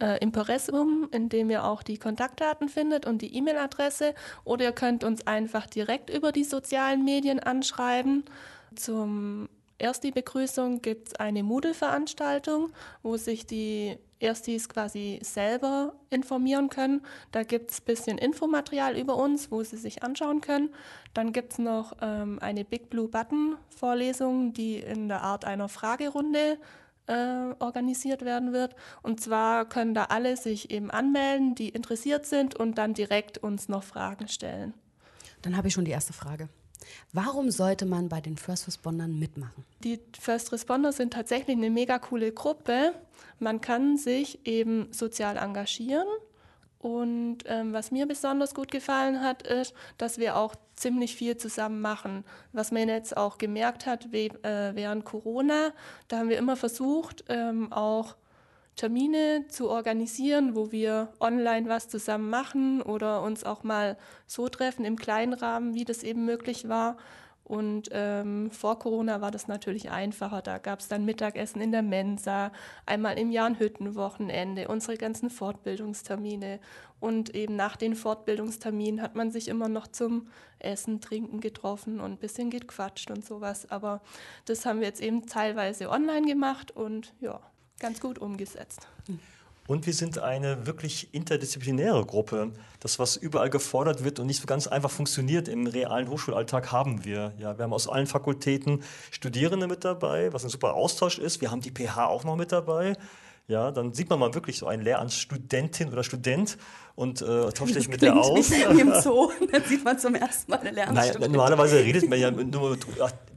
[0.00, 4.14] äh, Impressum, in dem ihr auch die Kontaktdaten findet und die E-Mail-Adresse.
[4.44, 8.24] Oder ihr könnt uns einfach direkt über die sozialen Medien anschreiben.
[8.74, 17.02] Zum Ersti Begrüßung gibt es eine Moodle-Veranstaltung, wo sich die Erstis quasi selber informieren können.
[17.32, 20.70] Da gibt es ein bisschen Infomaterial über uns, wo sie sich anschauen können.
[21.12, 25.68] Dann gibt es noch ähm, eine Big Blue Button Vorlesung, die in der Art einer
[25.68, 26.58] Fragerunde
[27.06, 28.74] äh, organisiert werden wird.
[29.02, 33.68] Und zwar können da alle sich eben anmelden, die interessiert sind und dann direkt uns
[33.68, 34.74] noch Fragen stellen.
[35.42, 36.48] Dann habe ich schon die erste Frage.
[37.12, 39.64] Warum sollte man bei den First Respondern mitmachen?
[39.82, 42.92] Die First Responder sind tatsächlich eine mega coole Gruppe.
[43.38, 46.06] Man kann sich eben sozial engagieren
[46.86, 51.80] und ähm, was mir besonders gut gefallen hat, ist, dass wir auch ziemlich viel zusammen
[51.80, 52.24] machen.
[52.52, 55.72] Was man jetzt auch gemerkt hat we äh, während Corona,
[56.06, 58.14] da haben wir immer versucht, ähm, auch
[58.76, 63.96] Termine zu organisieren, wo wir online was zusammen machen oder uns auch mal
[64.28, 66.98] so treffen im kleinen Rahmen, wie das eben möglich war.
[67.46, 70.42] Und ähm, vor Corona war das natürlich einfacher.
[70.42, 72.50] Da gab es dann Mittagessen in der Mensa,
[72.86, 76.58] einmal im Jahr ein Hüttenwochenende, unsere ganzen Fortbildungstermine.
[76.98, 80.26] Und eben nach den Fortbildungsterminen hat man sich immer noch zum
[80.58, 83.70] Essen, Trinken getroffen und ein bisschen gequatscht und sowas.
[83.70, 84.00] Aber
[84.46, 87.38] das haben wir jetzt eben teilweise online gemacht und ja,
[87.78, 88.88] ganz gut umgesetzt.
[89.66, 92.52] Und wir sind eine wirklich interdisziplinäre Gruppe.
[92.80, 97.04] Das, was überall gefordert wird und nicht so ganz einfach funktioniert im realen Hochschulalltag, haben
[97.04, 97.32] wir.
[97.38, 101.40] Ja, wir haben aus allen Fakultäten Studierende mit dabei, was ein super Austausch ist.
[101.40, 102.96] Wir haben die PH auch noch mit dabei.
[103.48, 106.58] Ja, dann sieht man mal wirklich so einen Lehramtsstudentin oder Student
[106.96, 108.50] und äh, tauscht sich mit der aus.
[108.50, 111.20] Wie im Zoo, dann sieht man zum ersten Mal eine Lehramtsstudentin.
[111.20, 112.86] Naja, normalerweise redet man ja nur mit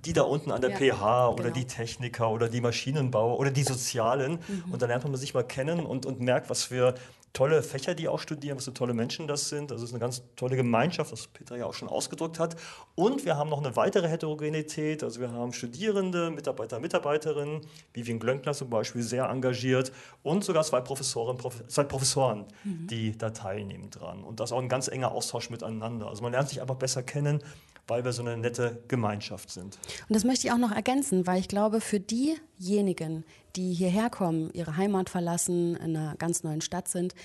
[0.05, 1.55] die da unten an der ja, pH oder genau.
[1.55, 4.71] die Techniker oder die Maschinenbauer oder die Sozialen mhm.
[4.71, 6.95] und dann lernt man sich mal kennen und, und merkt, was für
[7.33, 9.71] tolle Fächer, die auch studieren, was für tolle Menschen das sind.
[9.71, 12.55] Also es ist eine ganz tolle Gemeinschaft, was Peter ja auch schon ausgedrückt hat.
[12.95, 15.03] Und wir haben noch eine weitere Heterogenität.
[15.03, 17.61] Also wir haben Studierende, Mitarbeiter, Mitarbeiterinnen,
[17.93, 19.91] Vivian Glöckner zum Beispiel, sehr engagiert
[20.23, 22.87] und sogar zwei Professoren, zwei Professoren, mhm.
[22.87, 24.23] die da teilnehmen dran.
[24.23, 26.07] Und das ist auch ein ganz enger Austausch miteinander.
[26.07, 27.43] Also man lernt sich einfach besser kennen,
[27.89, 29.77] weil wir so eine nette Gemeinschaft sind.
[30.07, 33.25] Und das möchte ich auch noch ergänzen, weil ich glaube, für diejenigen,
[33.55, 37.15] die hierher kommen, ihre Heimat verlassen, in einer ganz neuen Stadt sind,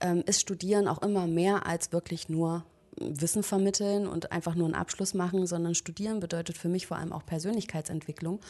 [0.00, 2.64] ähm, ist Studieren auch immer mehr als wirklich nur
[3.00, 7.12] Wissen vermitteln und einfach nur einen Abschluss machen, sondern Studieren bedeutet für mich vor allem
[7.12, 8.40] auch Persönlichkeitsentwicklung.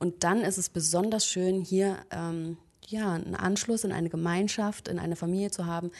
[0.00, 2.56] Und dann ist es besonders schön, hier ähm,
[2.88, 5.92] ja, einen Anschluss in eine Gemeinschaft, in eine Familie zu haben,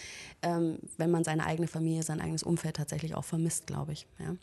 [0.43, 4.09] ähm, wenn man seine eigene Familie, sein eigenes Umfeld tatsächlich auch vermisst, glaube ich.
[4.19, 4.35] Ja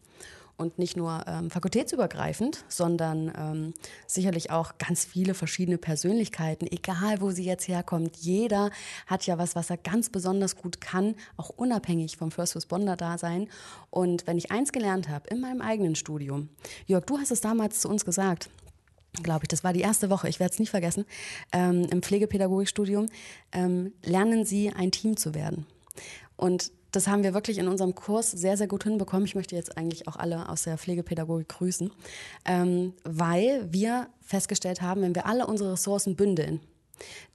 [0.60, 3.74] und nicht nur ähm, fakultätsübergreifend, sondern ähm,
[4.08, 8.18] sicherlich auch ganz viele verschiedene Persönlichkeiten, egal wo sie jetzt herkommt.
[8.18, 8.70] Jeder
[9.08, 13.48] hat ja was, was er ganz besonders gut kann, auch unabhängig vom First Responder-Dasein.
[13.90, 16.50] Und wenn ich eins gelernt habe in meinem eigenen Studium,
[16.88, 18.50] Jörg, du hast es damals zu uns gesagt,
[19.24, 21.06] glaube ich, das war die erste Woche, ich werde es nicht vergessen,
[21.54, 23.08] ähm, im Pflegepädagogikstudium,
[23.54, 25.66] ähm, lernen Sie ein Team zu werden.
[26.36, 29.26] Und das haben wir wirklich in unserem Kurs sehr, sehr gut hinbekommen.
[29.26, 31.92] Ich möchte jetzt eigentlich auch alle aus der Pflegepädagogik grüßen,
[32.46, 36.60] ähm, weil wir festgestellt haben, wenn wir alle unsere Ressourcen bündeln,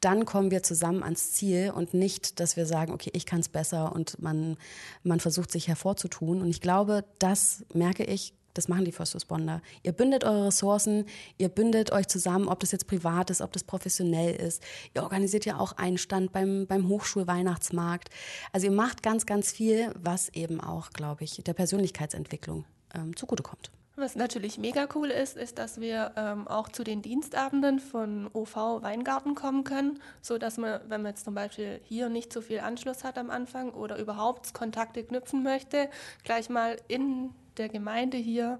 [0.00, 3.48] dann kommen wir zusammen ans Ziel und nicht, dass wir sagen, okay, ich kann es
[3.48, 4.56] besser und man,
[5.02, 6.42] man versucht sich hervorzutun.
[6.42, 9.60] Und ich glaube, das merke ich das machen die First Responder.
[9.82, 11.06] Ihr bündet eure Ressourcen,
[11.38, 14.62] ihr bündet euch zusammen, ob das jetzt privat ist, ob das professionell ist.
[14.94, 18.08] Ihr organisiert ja auch einen Stand beim, beim Hochschulweihnachtsmarkt.
[18.52, 22.64] Also ihr macht ganz, ganz viel, was eben auch, glaube ich, der Persönlichkeitsentwicklung
[22.94, 23.70] ähm, zugutekommt.
[23.96, 28.56] Was natürlich mega cool ist, ist, dass wir ähm, auch zu den Dienstabenden von OV
[28.82, 32.58] Weingarten kommen können, so dass man, wenn man jetzt zum Beispiel hier nicht so viel
[32.58, 35.88] Anschluss hat am Anfang oder überhaupt Kontakte knüpfen möchte,
[36.24, 38.58] gleich mal in der Gemeinde hier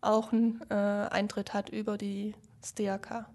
[0.00, 3.26] auch einen äh, Eintritt hat über die STAK.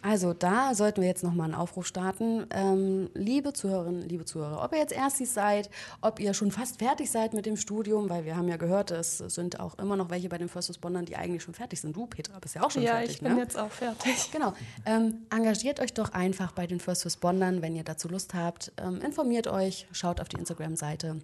[0.00, 2.46] Also da sollten wir jetzt nochmal einen Aufruf starten.
[2.50, 5.68] Ähm, liebe Zuhörerinnen, liebe Zuhörer, ob ihr jetzt Erstis seid,
[6.00, 9.18] ob ihr schon fast fertig seid mit dem Studium, weil wir haben ja gehört, es
[9.18, 11.96] sind auch immer noch welche bei den First Respondern, die eigentlich schon fertig sind.
[11.96, 13.08] Du, Petra, bist ja auch schon ja, fertig.
[13.08, 13.40] Ja, ich bin ne?
[13.40, 14.30] jetzt auch fertig.
[14.38, 14.52] Genau.
[14.86, 18.72] Ähm, engagiert euch doch einfach bei den First Respondern, wenn ihr dazu Lust habt.
[18.76, 21.18] Ähm, informiert euch, schaut auf die Instagram-Seite.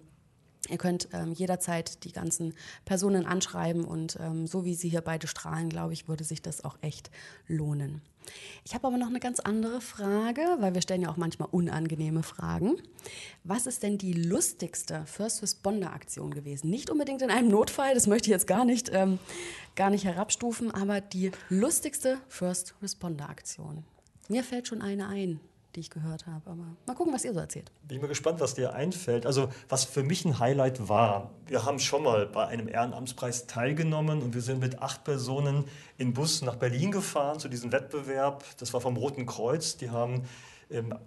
[0.69, 2.53] Ihr könnt ähm, jederzeit die ganzen
[2.85, 6.63] Personen anschreiben und ähm, so wie sie hier beide strahlen, glaube ich, würde sich das
[6.63, 7.11] auch echt
[7.47, 8.01] lohnen.
[8.63, 12.23] Ich habe aber noch eine ganz andere Frage, weil wir stellen ja auch manchmal unangenehme
[12.23, 12.75] Fragen.
[13.43, 16.69] Was ist denn die lustigste First Responder Aktion gewesen?
[16.69, 19.19] Nicht unbedingt in einem Notfall, das möchte ich jetzt gar nicht, ähm,
[19.75, 23.83] gar nicht herabstufen, aber die lustigste First Responder Aktion.
[24.27, 25.39] Mir fällt schon eine ein
[25.75, 26.49] die ich gehört habe.
[26.49, 27.71] Aber mal gucken, was ihr so erzählt.
[27.83, 29.25] Bin ich mal gespannt, was dir einfällt.
[29.25, 34.21] Also, was für mich ein Highlight war, wir haben schon mal bei einem Ehrenamtspreis teilgenommen
[34.21, 35.65] und wir sind mit acht Personen
[35.97, 38.43] in Bus nach Berlin gefahren zu diesem Wettbewerb.
[38.57, 39.77] Das war vom Roten Kreuz.
[39.77, 40.23] Die haben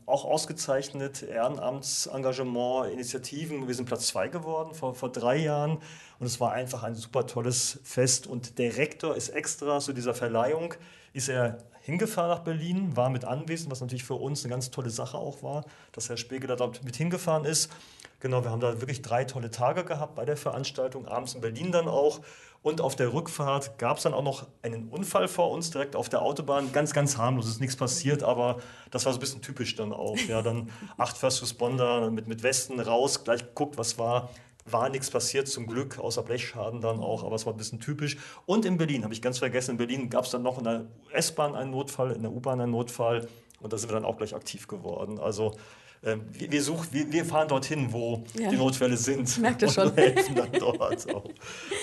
[0.07, 3.67] auch ausgezeichnet Ehrenamtsengagement, Initiativen.
[3.67, 5.79] Wir sind Platz zwei geworden vor, vor drei Jahren
[6.19, 8.27] und es war einfach ein super tolles Fest.
[8.27, 10.75] Und der Rektor ist extra zu dieser Verleihung,
[11.13, 14.91] ist er hingefahren nach Berlin, war mit anwesend, was natürlich für uns eine ganz tolle
[14.91, 17.71] Sache auch war, dass Herr Spegel da dort mit hingefahren ist.
[18.21, 21.71] Genau, wir haben da wirklich drei tolle Tage gehabt bei der Veranstaltung, abends in Berlin
[21.71, 22.21] dann auch.
[22.61, 26.09] Und auf der Rückfahrt gab es dann auch noch einen Unfall vor uns direkt auf
[26.09, 26.73] der Autobahn.
[26.73, 28.59] Ganz, ganz harmlos, ist nichts passiert, aber
[28.91, 30.19] das war so ein bisschen typisch dann auch.
[30.27, 34.31] Ja, dann acht First Responder mit, mit Westen raus, gleich geguckt, was war
[34.73, 38.19] war nichts passiert, zum Glück, außer Blechschaden dann auch, aber es war ein bisschen typisch.
[38.47, 40.87] Und in Berlin, habe ich ganz vergessen, in Berlin gab es dann noch in der
[41.13, 43.29] S-Bahn einen Notfall, in der U-Bahn einen Notfall
[43.61, 45.19] und da sind wir dann auch gleich aktiv geworden.
[45.19, 45.55] Also
[46.03, 48.51] wir, wir, such, wir, wir, fahren dorthin, wo ja.
[48.51, 49.39] die Notfälle sind.
[49.39, 49.89] Merkt ihr schon.
[49.89, 51.25] Und helfen dann dort auch.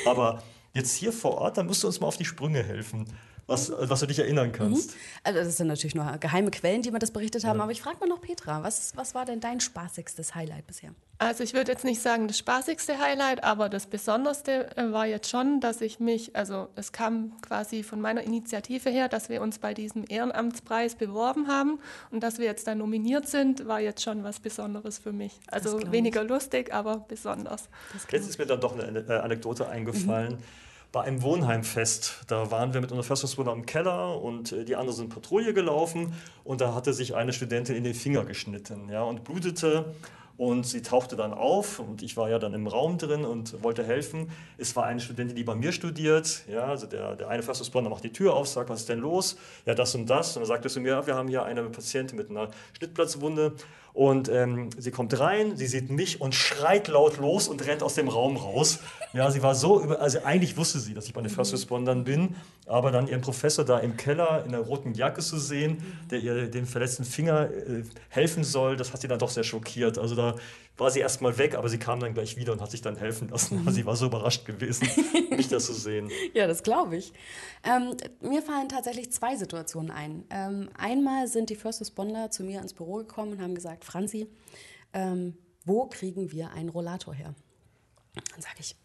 [0.05, 0.41] Aber
[0.73, 3.05] jetzt hier vor Ort, da musst du uns mal auf die Sprünge helfen.
[3.47, 4.91] Was, was du dich erinnern kannst.
[4.91, 4.99] Mhm.
[5.23, 7.63] Also das sind natürlich nur geheime Quellen, die mir das berichtet haben, ja.
[7.63, 10.91] aber ich frage mal noch Petra, was, was war denn dein spaßigstes Highlight bisher?
[11.17, 15.29] Also ich würde jetzt nicht sagen das spaßigste Highlight, aber das Besonderste äh, war jetzt
[15.29, 19.59] schon, dass ich mich, also es kam quasi von meiner Initiative her, dass wir uns
[19.59, 21.79] bei diesem Ehrenamtspreis beworben haben
[22.11, 25.39] und dass wir jetzt da nominiert sind, war jetzt schon was Besonderes für mich.
[25.47, 27.69] Also weniger lustig, aber besonders.
[28.11, 30.33] Jetzt ist mir dann doch eine äh, Anekdote eingefallen.
[30.33, 32.21] Mhm bei einem Wohnheimfest.
[32.27, 36.13] Da waren wir mit unserer Festungswohnung im Keller und äh, die anderen sind Patrouille gelaufen
[36.45, 39.93] und da hatte sich eine Studentin in den Finger geschnitten ja, und blutete.
[40.37, 43.83] Und sie tauchte dann auf und ich war ja dann im Raum drin und wollte
[43.83, 44.31] helfen.
[44.57, 46.43] Es war eine Studentin, die bei mir studiert.
[46.47, 48.99] Ja, also der, der eine First Responder macht die Tür auf, sagt, was ist denn
[48.99, 49.37] los?
[49.65, 50.35] Ja, das und das.
[50.35, 53.53] Und dann sagte sie mir, wir haben hier eine Patientin mit einer Schnittplatzwunde.
[53.95, 57.95] Und ähm, sie kommt rein, sie sieht mich und schreit laut los und rennt aus
[57.95, 58.79] dem Raum raus.
[59.13, 62.03] Ja, sie war so über, also eigentlich wusste sie, dass ich bei den First Respondern
[62.03, 62.35] bin,
[62.67, 65.77] aber dann ihren Professor da im Keller in der roten Jacke zu sehen,
[66.11, 69.97] der ihr den verletzten Finger äh, helfen soll, das hat sie dann doch sehr schockiert.
[69.97, 70.35] Also da
[70.77, 73.29] war sie erstmal weg, aber sie kam dann gleich wieder und hat sich dann helfen
[73.29, 73.63] lassen.
[73.63, 73.71] Mhm.
[73.71, 74.87] Sie war so überrascht gewesen,
[75.29, 76.09] mich das zu sehen.
[76.33, 77.13] Ja, das glaube ich.
[77.63, 80.25] Ähm, mir fallen tatsächlich zwei Situationen ein.
[80.29, 84.27] Ähm, einmal sind die First Responder zu mir ins Büro gekommen und haben gesagt, Franzi,
[84.93, 87.33] ähm, wo kriegen wir einen Rollator her?
[88.13, 88.75] Dann sage ich,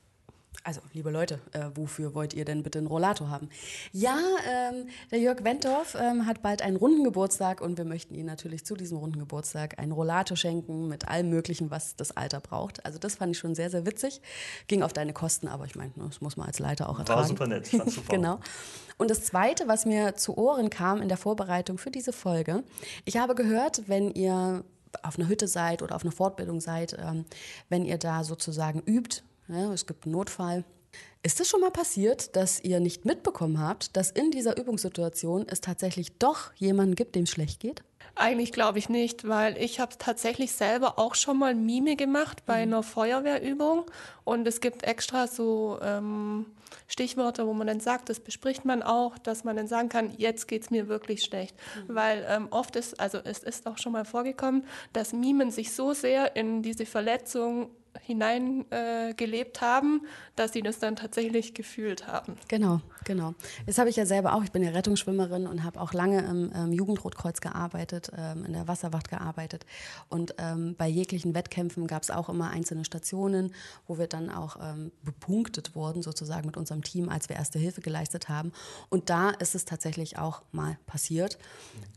[0.62, 3.48] also, liebe Leute, äh, wofür wollt ihr denn bitte einen Rollator haben?
[3.92, 8.26] Ja, ähm, der Jörg Wentorf ähm, hat bald einen runden Geburtstag und wir möchten ihm
[8.26, 12.84] natürlich zu diesem runden Geburtstag einen Rollator schenken mit allem Möglichen, was das Alter braucht.
[12.84, 14.20] Also, das fand ich schon sehr, sehr witzig.
[14.66, 17.20] Ging auf deine Kosten, aber ich meine, das muss man als Leiter auch ertragen.
[17.20, 18.12] War super nett, fand super.
[18.14, 18.38] genau.
[18.98, 22.64] Und das Zweite, was mir zu Ohren kam in der Vorbereitung für diese Folge,
[23.06, 24.62] ich habe gehört, wenn ihr
[25.02, 27.24] auf einer Hütte seid oder auf einer Fortbildung seid, ähm,
[27.70, 30.64] wenn ihr da sozusagen übt, ja, es gibt einen Notfall.
[31.22, 35.60] Ist es schon mal passiert, dass ihr nicht mitbekommen habt, dass in dieser Übungssituation es
[35.60, 37.82] tatsächlich doch jemanden gibt, dem es schlecht geht?
[38.14, 42.56] Eigentlich glaube ich nicht, weil ich habe tatsächlich selber auch schon mal Mime gemacht bei
[42.66, 42.74] mhm.
[42.74, 43.84] einer Feuerwehrübung
[44.24, 46.46] und es gibt extra so ähm,
[46.88, 50.48] Stichworte, wo man dann sagt, das bespricht man auch, dass man dann sagen kann, jetzt
[50.48, 51.56] geht es mir wirklich schlecht.
[51.86, 51.94] Mhm.
[51.94, 55.92] Weil ähm, oft ist, also es ist auch schon mal vorgekommen, dass Mimen sich so
[55.92, 60.03] sehr in diese Verletzung hineingelebt äh, haben,
[60.37, 62.37] dass sie das dann tatsächlich gefühlt haben.
[62.48, 63.35] Genau, genau.
[63.66, 64.44] Das habe ich ja selber auch.
[64.44, 68.68] Ich bin ja Rettungsschwimmerin und habe auch lange im ähm, Jugendrotkreuz gearbeitet, ähm, in der
[68.68, 69.66] Wasserwacht gearbeitet.
[70.09, 73.55] Und ähm, bei jeglichen Wettkämpfen gab es auch immer einzelne Stationen,
[73.87, 77.81] wo wir dann auch ähm, bepunktet wurden, sozusagen mit unserem Team, als wir erste Hilfe
[77.81, 78.53] geleistet haben.
[78.88, 81.38] Und da ist es tatsächlich auch mal passiert.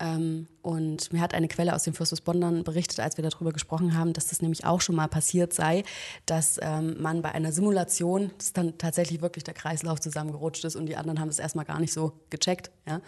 [0.01, 0.47] Mhm.
[0.61, 4.13] und mir hat eine Quelle aus den Fürstes Bondern berichtet, als wir darüber gesprochen haben,
[4.13, 5.83] dass das nämlich auch schon mal passiert sei
[6.25, 10.85] dass ähm, man bei einer Simulation, dass dann tatsächlich wirklich der Kreislauf zusammengerutscht ist und
[10.85, 12.71] die anderen haben es erstmal gar nicht so gecheckt.
[12.87, 13.01] Ja?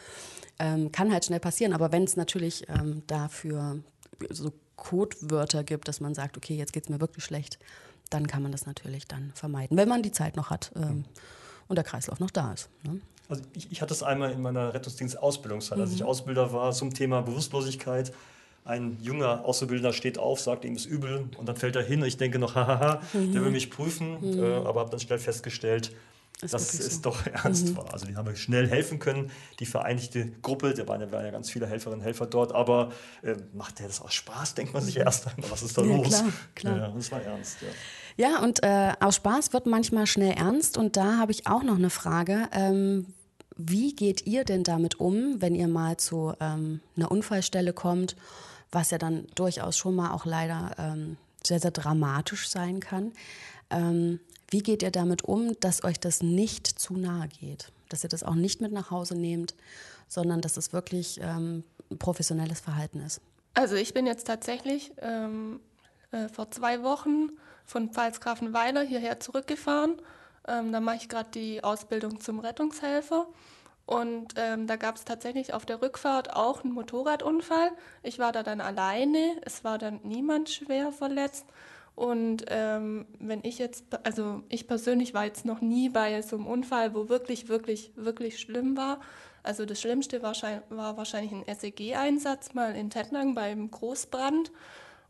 [0.59, 3.79] Ähm, kann halt schnell passieren, aber wenn es natürlich ähm, dafür
[4.29, 7.59] so Codewörter gibt, dass man sagt, okay, jetzt geht es mir wirklich schlecht,
[8.09, 11.05] dann kann man das natürlich dann vermeiden, wenn man die Zeit noch hat ähm,
[11.67, 12.69] und der Kreislauf noch da ist.
[12.83, 13.01] Ne?
[13.27, 16.07] Also ich, ich, hatte es einmal in meiner Rettungsdienst-Ausbildungszeit, als ich mhm.
[16.07, 18.13] Ausbilder war zum Thema Bewusstlosigkeit
[18.65, 22.03] ein junger Auszubildender steht auf, sagt, ihm ist übel und dann fällt er hin.
[22.03, 23.31] Ich denke noch, hahaha, mhm.
[23.31, 24.43] der will mich prüfen, mhm.
[24.43, 25.95] äh, aber habe dann schnell festgestellt,
[26.41, 27.01] ist dass es so.
[27.01, 27.77] doch ernst mhm.
[27.77, 27.93] war.
[27.93, 29.31] Also die haben mir schnell helfen können.
[29.59, 33.35] Die vereinigte Gruppe, da waren, waren ja ganz viele Helferinnen und Helfer dort, aber äh,
[33.53, 36.09] macht der das aus Spaß, denkt man sich erst einmal, was ist da ja, los?
[36.09, 36.77] Klar, klar.
[36.77, 37.67] Ja, das war ernst, ja.
[38.17, 40.77] Ja, und äh, aus Spaß wird manchmal schnell ernst.
[40.77, 42.47] Und da habe ich auch noch eine Frage.
[42.51, 43.07] Ähm,
[43.57, 48.15] wie geht ihr denn damit um, wenn ihr mal zu ähm, einer Unfallstelle kommt
[48.71, 53.13] was ja dann durchaus schon mal auch leider ähm, sehr, sehr dramatisch sein kann.
[53.69, 57.71] Ähm, wie geht ihr damit um, dass euch das nicht zu nahe geht?
[57.89, 59.55] Dass ihr das auch nicht mit nach Hause nehmt,
[60.07, 61.63] sondern dass es wirklich ähm,
[61.99, 63.21] professionelles Verhalten ist?
[63.53, 65.59] Also ich bin jetzt tatsächlich ähm,
[66.11, 67.29] äh, vor zwei Wochen
[67.65, 69.95] von Pfalzgrafenweiler hierher zurückgefahren.
[70.47, 73.27] Ähm, da mache ich gerade die Ausbildung zum Rettungshelfer.
[73.85, 77.71] Und ähm, da gab es tatsächlich auf der Rückfahrt auch einen Motorradunfall.
[78.01, 81.45] Ich war da dann alleine, es war dann niemand schwer verletzt.
[81.95, 86.47] Und ähm, wenn ich jetzt, also ich persönlich war jetzt noch nie bei so einem
[86.47, 88.99] Unfall, wo wirklich, wirklich, wirklich schlimm war.
[89.43, 90.33] Also das Schlimmste war,
[90.69, 94.51] war wahrscheinlich ein SEG-Einsatz mal in Tettnang beim Großbrand.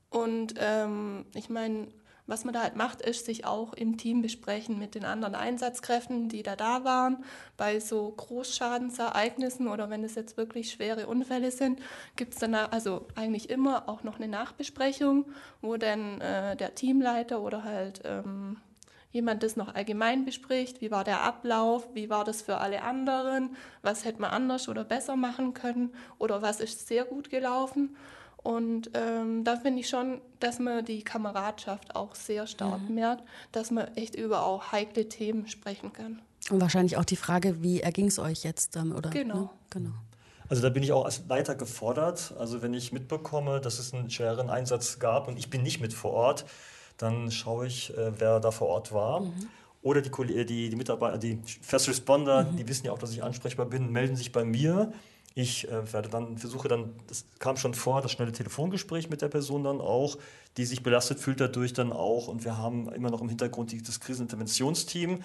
[0.09, 1.87] Und ähm, ich meine,
[2.27, 6.27] was man da halt macht, ist sich auch im Team besprechen mit den anderen Einsatzkräften,
[6.29, 7.23] die da da waren.
[7.57, 11.79] Bei so Großschadensereignissen oder wenn es jetzt wirklich schwere Unfälle sind,
[12.15, 15.25] gibt es dann also eigentlich immer auch noch eine Nachbesprechung,
[15.61, 18.57] wo dann äh, der Teamleiter oder halt ähm,
[19.15, 23.55] jemand das noch allgemein bespricht, wie war der Ablauf, wie war das für alle anderen,
[23.81, 27.95] was hätte man anders oder besser machen können oder was ist sehr gut gelaufen.
[28.45, 32.93] Und ähm, da finde ich schon, dass man die Kameradschaft auch sehr stark mhm.
[32.93, 36.21] merkt, dass man echt über auch heikle Themen sprechen kann.
[36.51, 39.09] Und wahrscheinlich auch die Frage, wie erging es euch jetzt, ähm, oder?
[39.09, 39.35] Genau.
[39.35, 39.49] Ne?
[39.71, 39.89] genau.
[40.47, 42.35] Also da bin ich auch als Leiter gefordert.
[42.37, 45.95] Also wenn ich mitbekomme, dass es einen schweren Einsatz gab und ich bin nicht mit
[45.95, 46.45] vor Ort,
[46.97, 49.21] dann schaue ich, äh, wer da vor Ort war.
[49.21, 49.47] Mhm.
[49.81, 50.11] Oder die,
[50.45, 52.57] die, die, Mitarbeiter, die First Responder, mhm.
[52.57, 54.93] die wissen ja auch, dass ich ansprechbar bin, melden sich bei mir.
[55.37, 59.27] Ich äh, werde dann, versuche dann, das kam schon vor, das schnelle Telefongespräch mit der
[59.27, 60.17] Person dann auch,
[60.55, 62.29] die sich belastet fühlt dadurch dann auch.
[62.29, 65.11] Und wir haben immer noch im Hintergrund das Kriseninterventionsteam.
[65.11, 65.21] Mhm.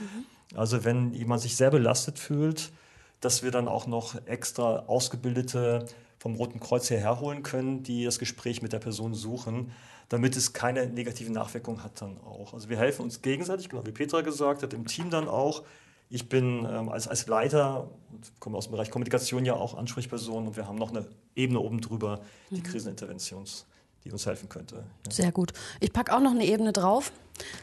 [0.57, 2.73] Also wenn jemand sich sehr belastet fühlt,
[3.21, 5.87] dass wir dann auch noch extra ausgebildete
[6.19, 9.71] vom Roten Kreuz hierher holen können, die das Gespräch mit der Person suchen,
[10.09, 12.53] damit es keine negativen Nachwirkungen hat dann auch.
[12.53, 15.63] Also wir helfen uns gegenseitig, genau wie Petra gesagt hat, im Team dann auch.
[16.13, 17.89] Ich bin ähm, als, als Leiter,
[18.41, 21.81] komme aus dem Bereich Kommunikation ja auch Ansprechperson und wir haben noch eine Ebene oben
[21.81, 22.21] drüber,
[22.51, 22.65] die mhm.
[22.65, 23.65] Kriseninterventions,
[24.05, 24.83] die uns helfen könnte.
[25.07, 25.13] Ja.
[25.13, 25.53] Sehr gut.
[25.79, 27.13] Ich packe auch noch eine Ebene drauf.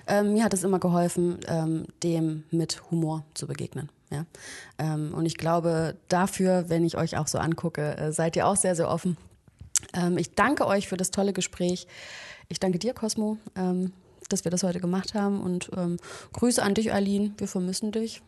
[0.07, 3.89] Ähm, mir hat es immer geholfen, ähm, dem mit Humor zu begegnen.
[4.10, 4.25] Ja?
[4.77, 8.55] Ähm, und ich glaube, dafür, wenn ich euch auch so angucke, äh, seid ihr auch
[8.55, 9.17] sehr, sehr offen.
[9.93, 11.86] Ähm, ich danke euch für das tolle Gespräch.
[12.47, 13.91] Ich danke dir, Cosmo, ähm,
[14.29, 15.41] dass wir das heute gemacht haben.
[15.41, 15.69] Und
[16.33, 17.33] Grüße an dich, Aline.
[17.38, 18.21] Wir vermissen dich.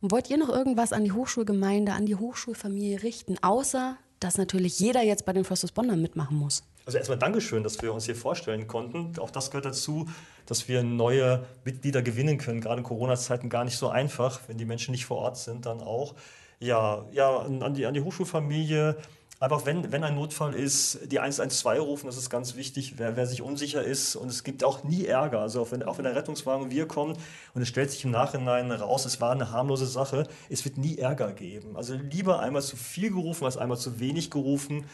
[0.00, 4.78] Und wollt ihr noch irgendwas an die Hochschulgemeinde, an die Hochschulfamilie richten, außer dass natürlich
[4.78, 6.62] jeder jetzt bei den First Respondern mitmachen muss?
[6.86, 9.12] Also erstmal Dankeschön, dass wir uns hier vorstellen konnten.
[9.18, 10.08] Auch das gehört dazu,
[10.46, 12.60] dass wir neue Mitglieder gewinnen können.
[12.60, 15.80] Gerade in Corona-Zeiten gar nicht so einfach, wenn die Menschen nicht vor Ort sind, dann
[15.80, 16.14] auch.
[16.60, 18.96] Ja, ja an, die, an die Hochschulfamilie.
[19.40, 23.24] Einfach wenn, wenn ein Notfall ist, die 112 rufen, das ist ganz wichtig, wer, wer
[23.24, 24.16] sich unsicher ist.
[24.16, 25.40] Und es gibt auch nie Ärger.
[25.40, 27.16] Also auch wenn, auch wenn der Rettungswagen und wir kommen
[27.54, 30.98] und es stellt sich im Nachhinein raus, es war eine harmlose Sache, es wird nie
[30.98, 31.76] Ärger geben.
[31.76, 34.86] Also lieber einmal zu viel gerufen als einmal zu wenig gerufen.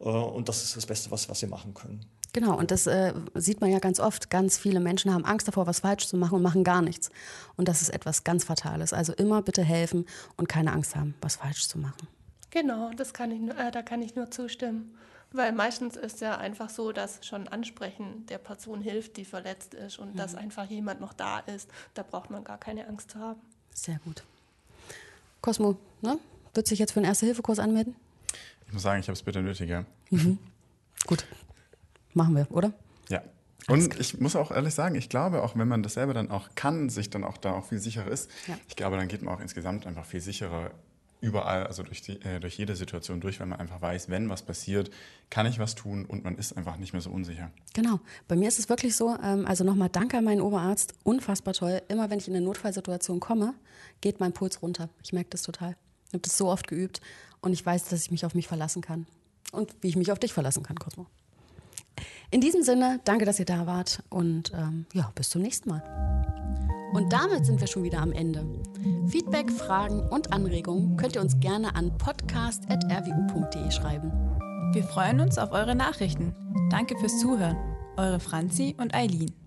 [0.00, 2.04] Äh, und das ist das Beste, was, was wir machen können.
[2.34, 4.28] Genau, und das äh, sieht man ja ganz oft.
[4.28, 7.08] Ganz viele Menschen haben Angst davor, was falsch zu machen und machen gar nichts.
[7.56, 8.92] Und das ist etwas ganz Fatales.
[8.92, 10.04] Also immer bitte helfen
[10.36, 12.08] und keine Angst haben, was falsch zu machen.
[12.50, 14.96] Genau, das kann ich, äh, da kann ich nur zustimmen.
[15.32, 19.98] Weil meistens ist ja einfach so, dass schon Ansprechen der Person hilft, die verletzt ist
[19.98, 20.16] und mhm.
[20.16, 21.68] dass einfach jemand noch da ist.
[21.94, 23.40] Da braucht man gar keine Angst zu haben.
[23.74, 24.22] Sehr gut.
[25.40, 26.18] Cosmo, ne?
[26.54, 27.94] Wird sich jetzt für einen Erste-Hilfe-Kurs anmelden?
[28.66, 29.84] Ich muss sagen, ich habe es bitte nötiger.
[30.10, 30.38] Mhm.
[31.06, 31.26] Gut.
[32.14, 32.72] Machen wir, oder?
[33.08, 33.22] Ja.
[33.68, 36.48] Und ich muss auch ehrlich sagen, ich glaube, auch wenn man das selber dann auch
[36.54, 38.56] kann, sich dann auch da auch viel sicherer ist, ja.
[38.68, 40.70] ich glaube, dann geht man auch insgesamt einfach viel sicherer
[41.20, 44.42] überall, also durch, die, äh, durch jede Situation durch, weil man einfach weiß, wenn was
[44.42, 44.90] passiert,
[45.30, 47.50] kann ich was tun und man ist einfach nicht mehr so unsicher.
[47.74, 48.00] Genau.
[48.28, 51.82] Bei mir ist es wirklich so, ähm, also nochmal danke an meinen Oberarzt, unfassbar toll.
[51.88, 53.54] Immer wenn ich in eine Notfallsituation komme,
[54.00, 54.88] geht mein Puls runter.
[55.02, 55.76] Ich merke das total.
[56.08, 57.00] Ich habe das so oft geübt
[57.40, 59.06] und ich weiß, dass ich mich auf mich verlassen kann.
[59.52, 61.06] Und wie ich mich auf dich verlassen kann, Cosmo.
[62.30, 65.82] In diesem Sinne, danke, dass ihr da wart und ähm, ja, bis zum nächsten Mal.
[66.92, 68.46] Und damit sind wir schon wieder am Ende.
[69.08, 74.12] Feedback, Fragen und Anregungen könnt ihr uns gerne an podcast.rwu.de schreiben.
[74.72, 76.34] Wir freuen uns auf eure Nachrichten.
[76.70, 77.56] Danke fürs Zuhören.
[77.96, 79.45] Eure Franzi und Eileen.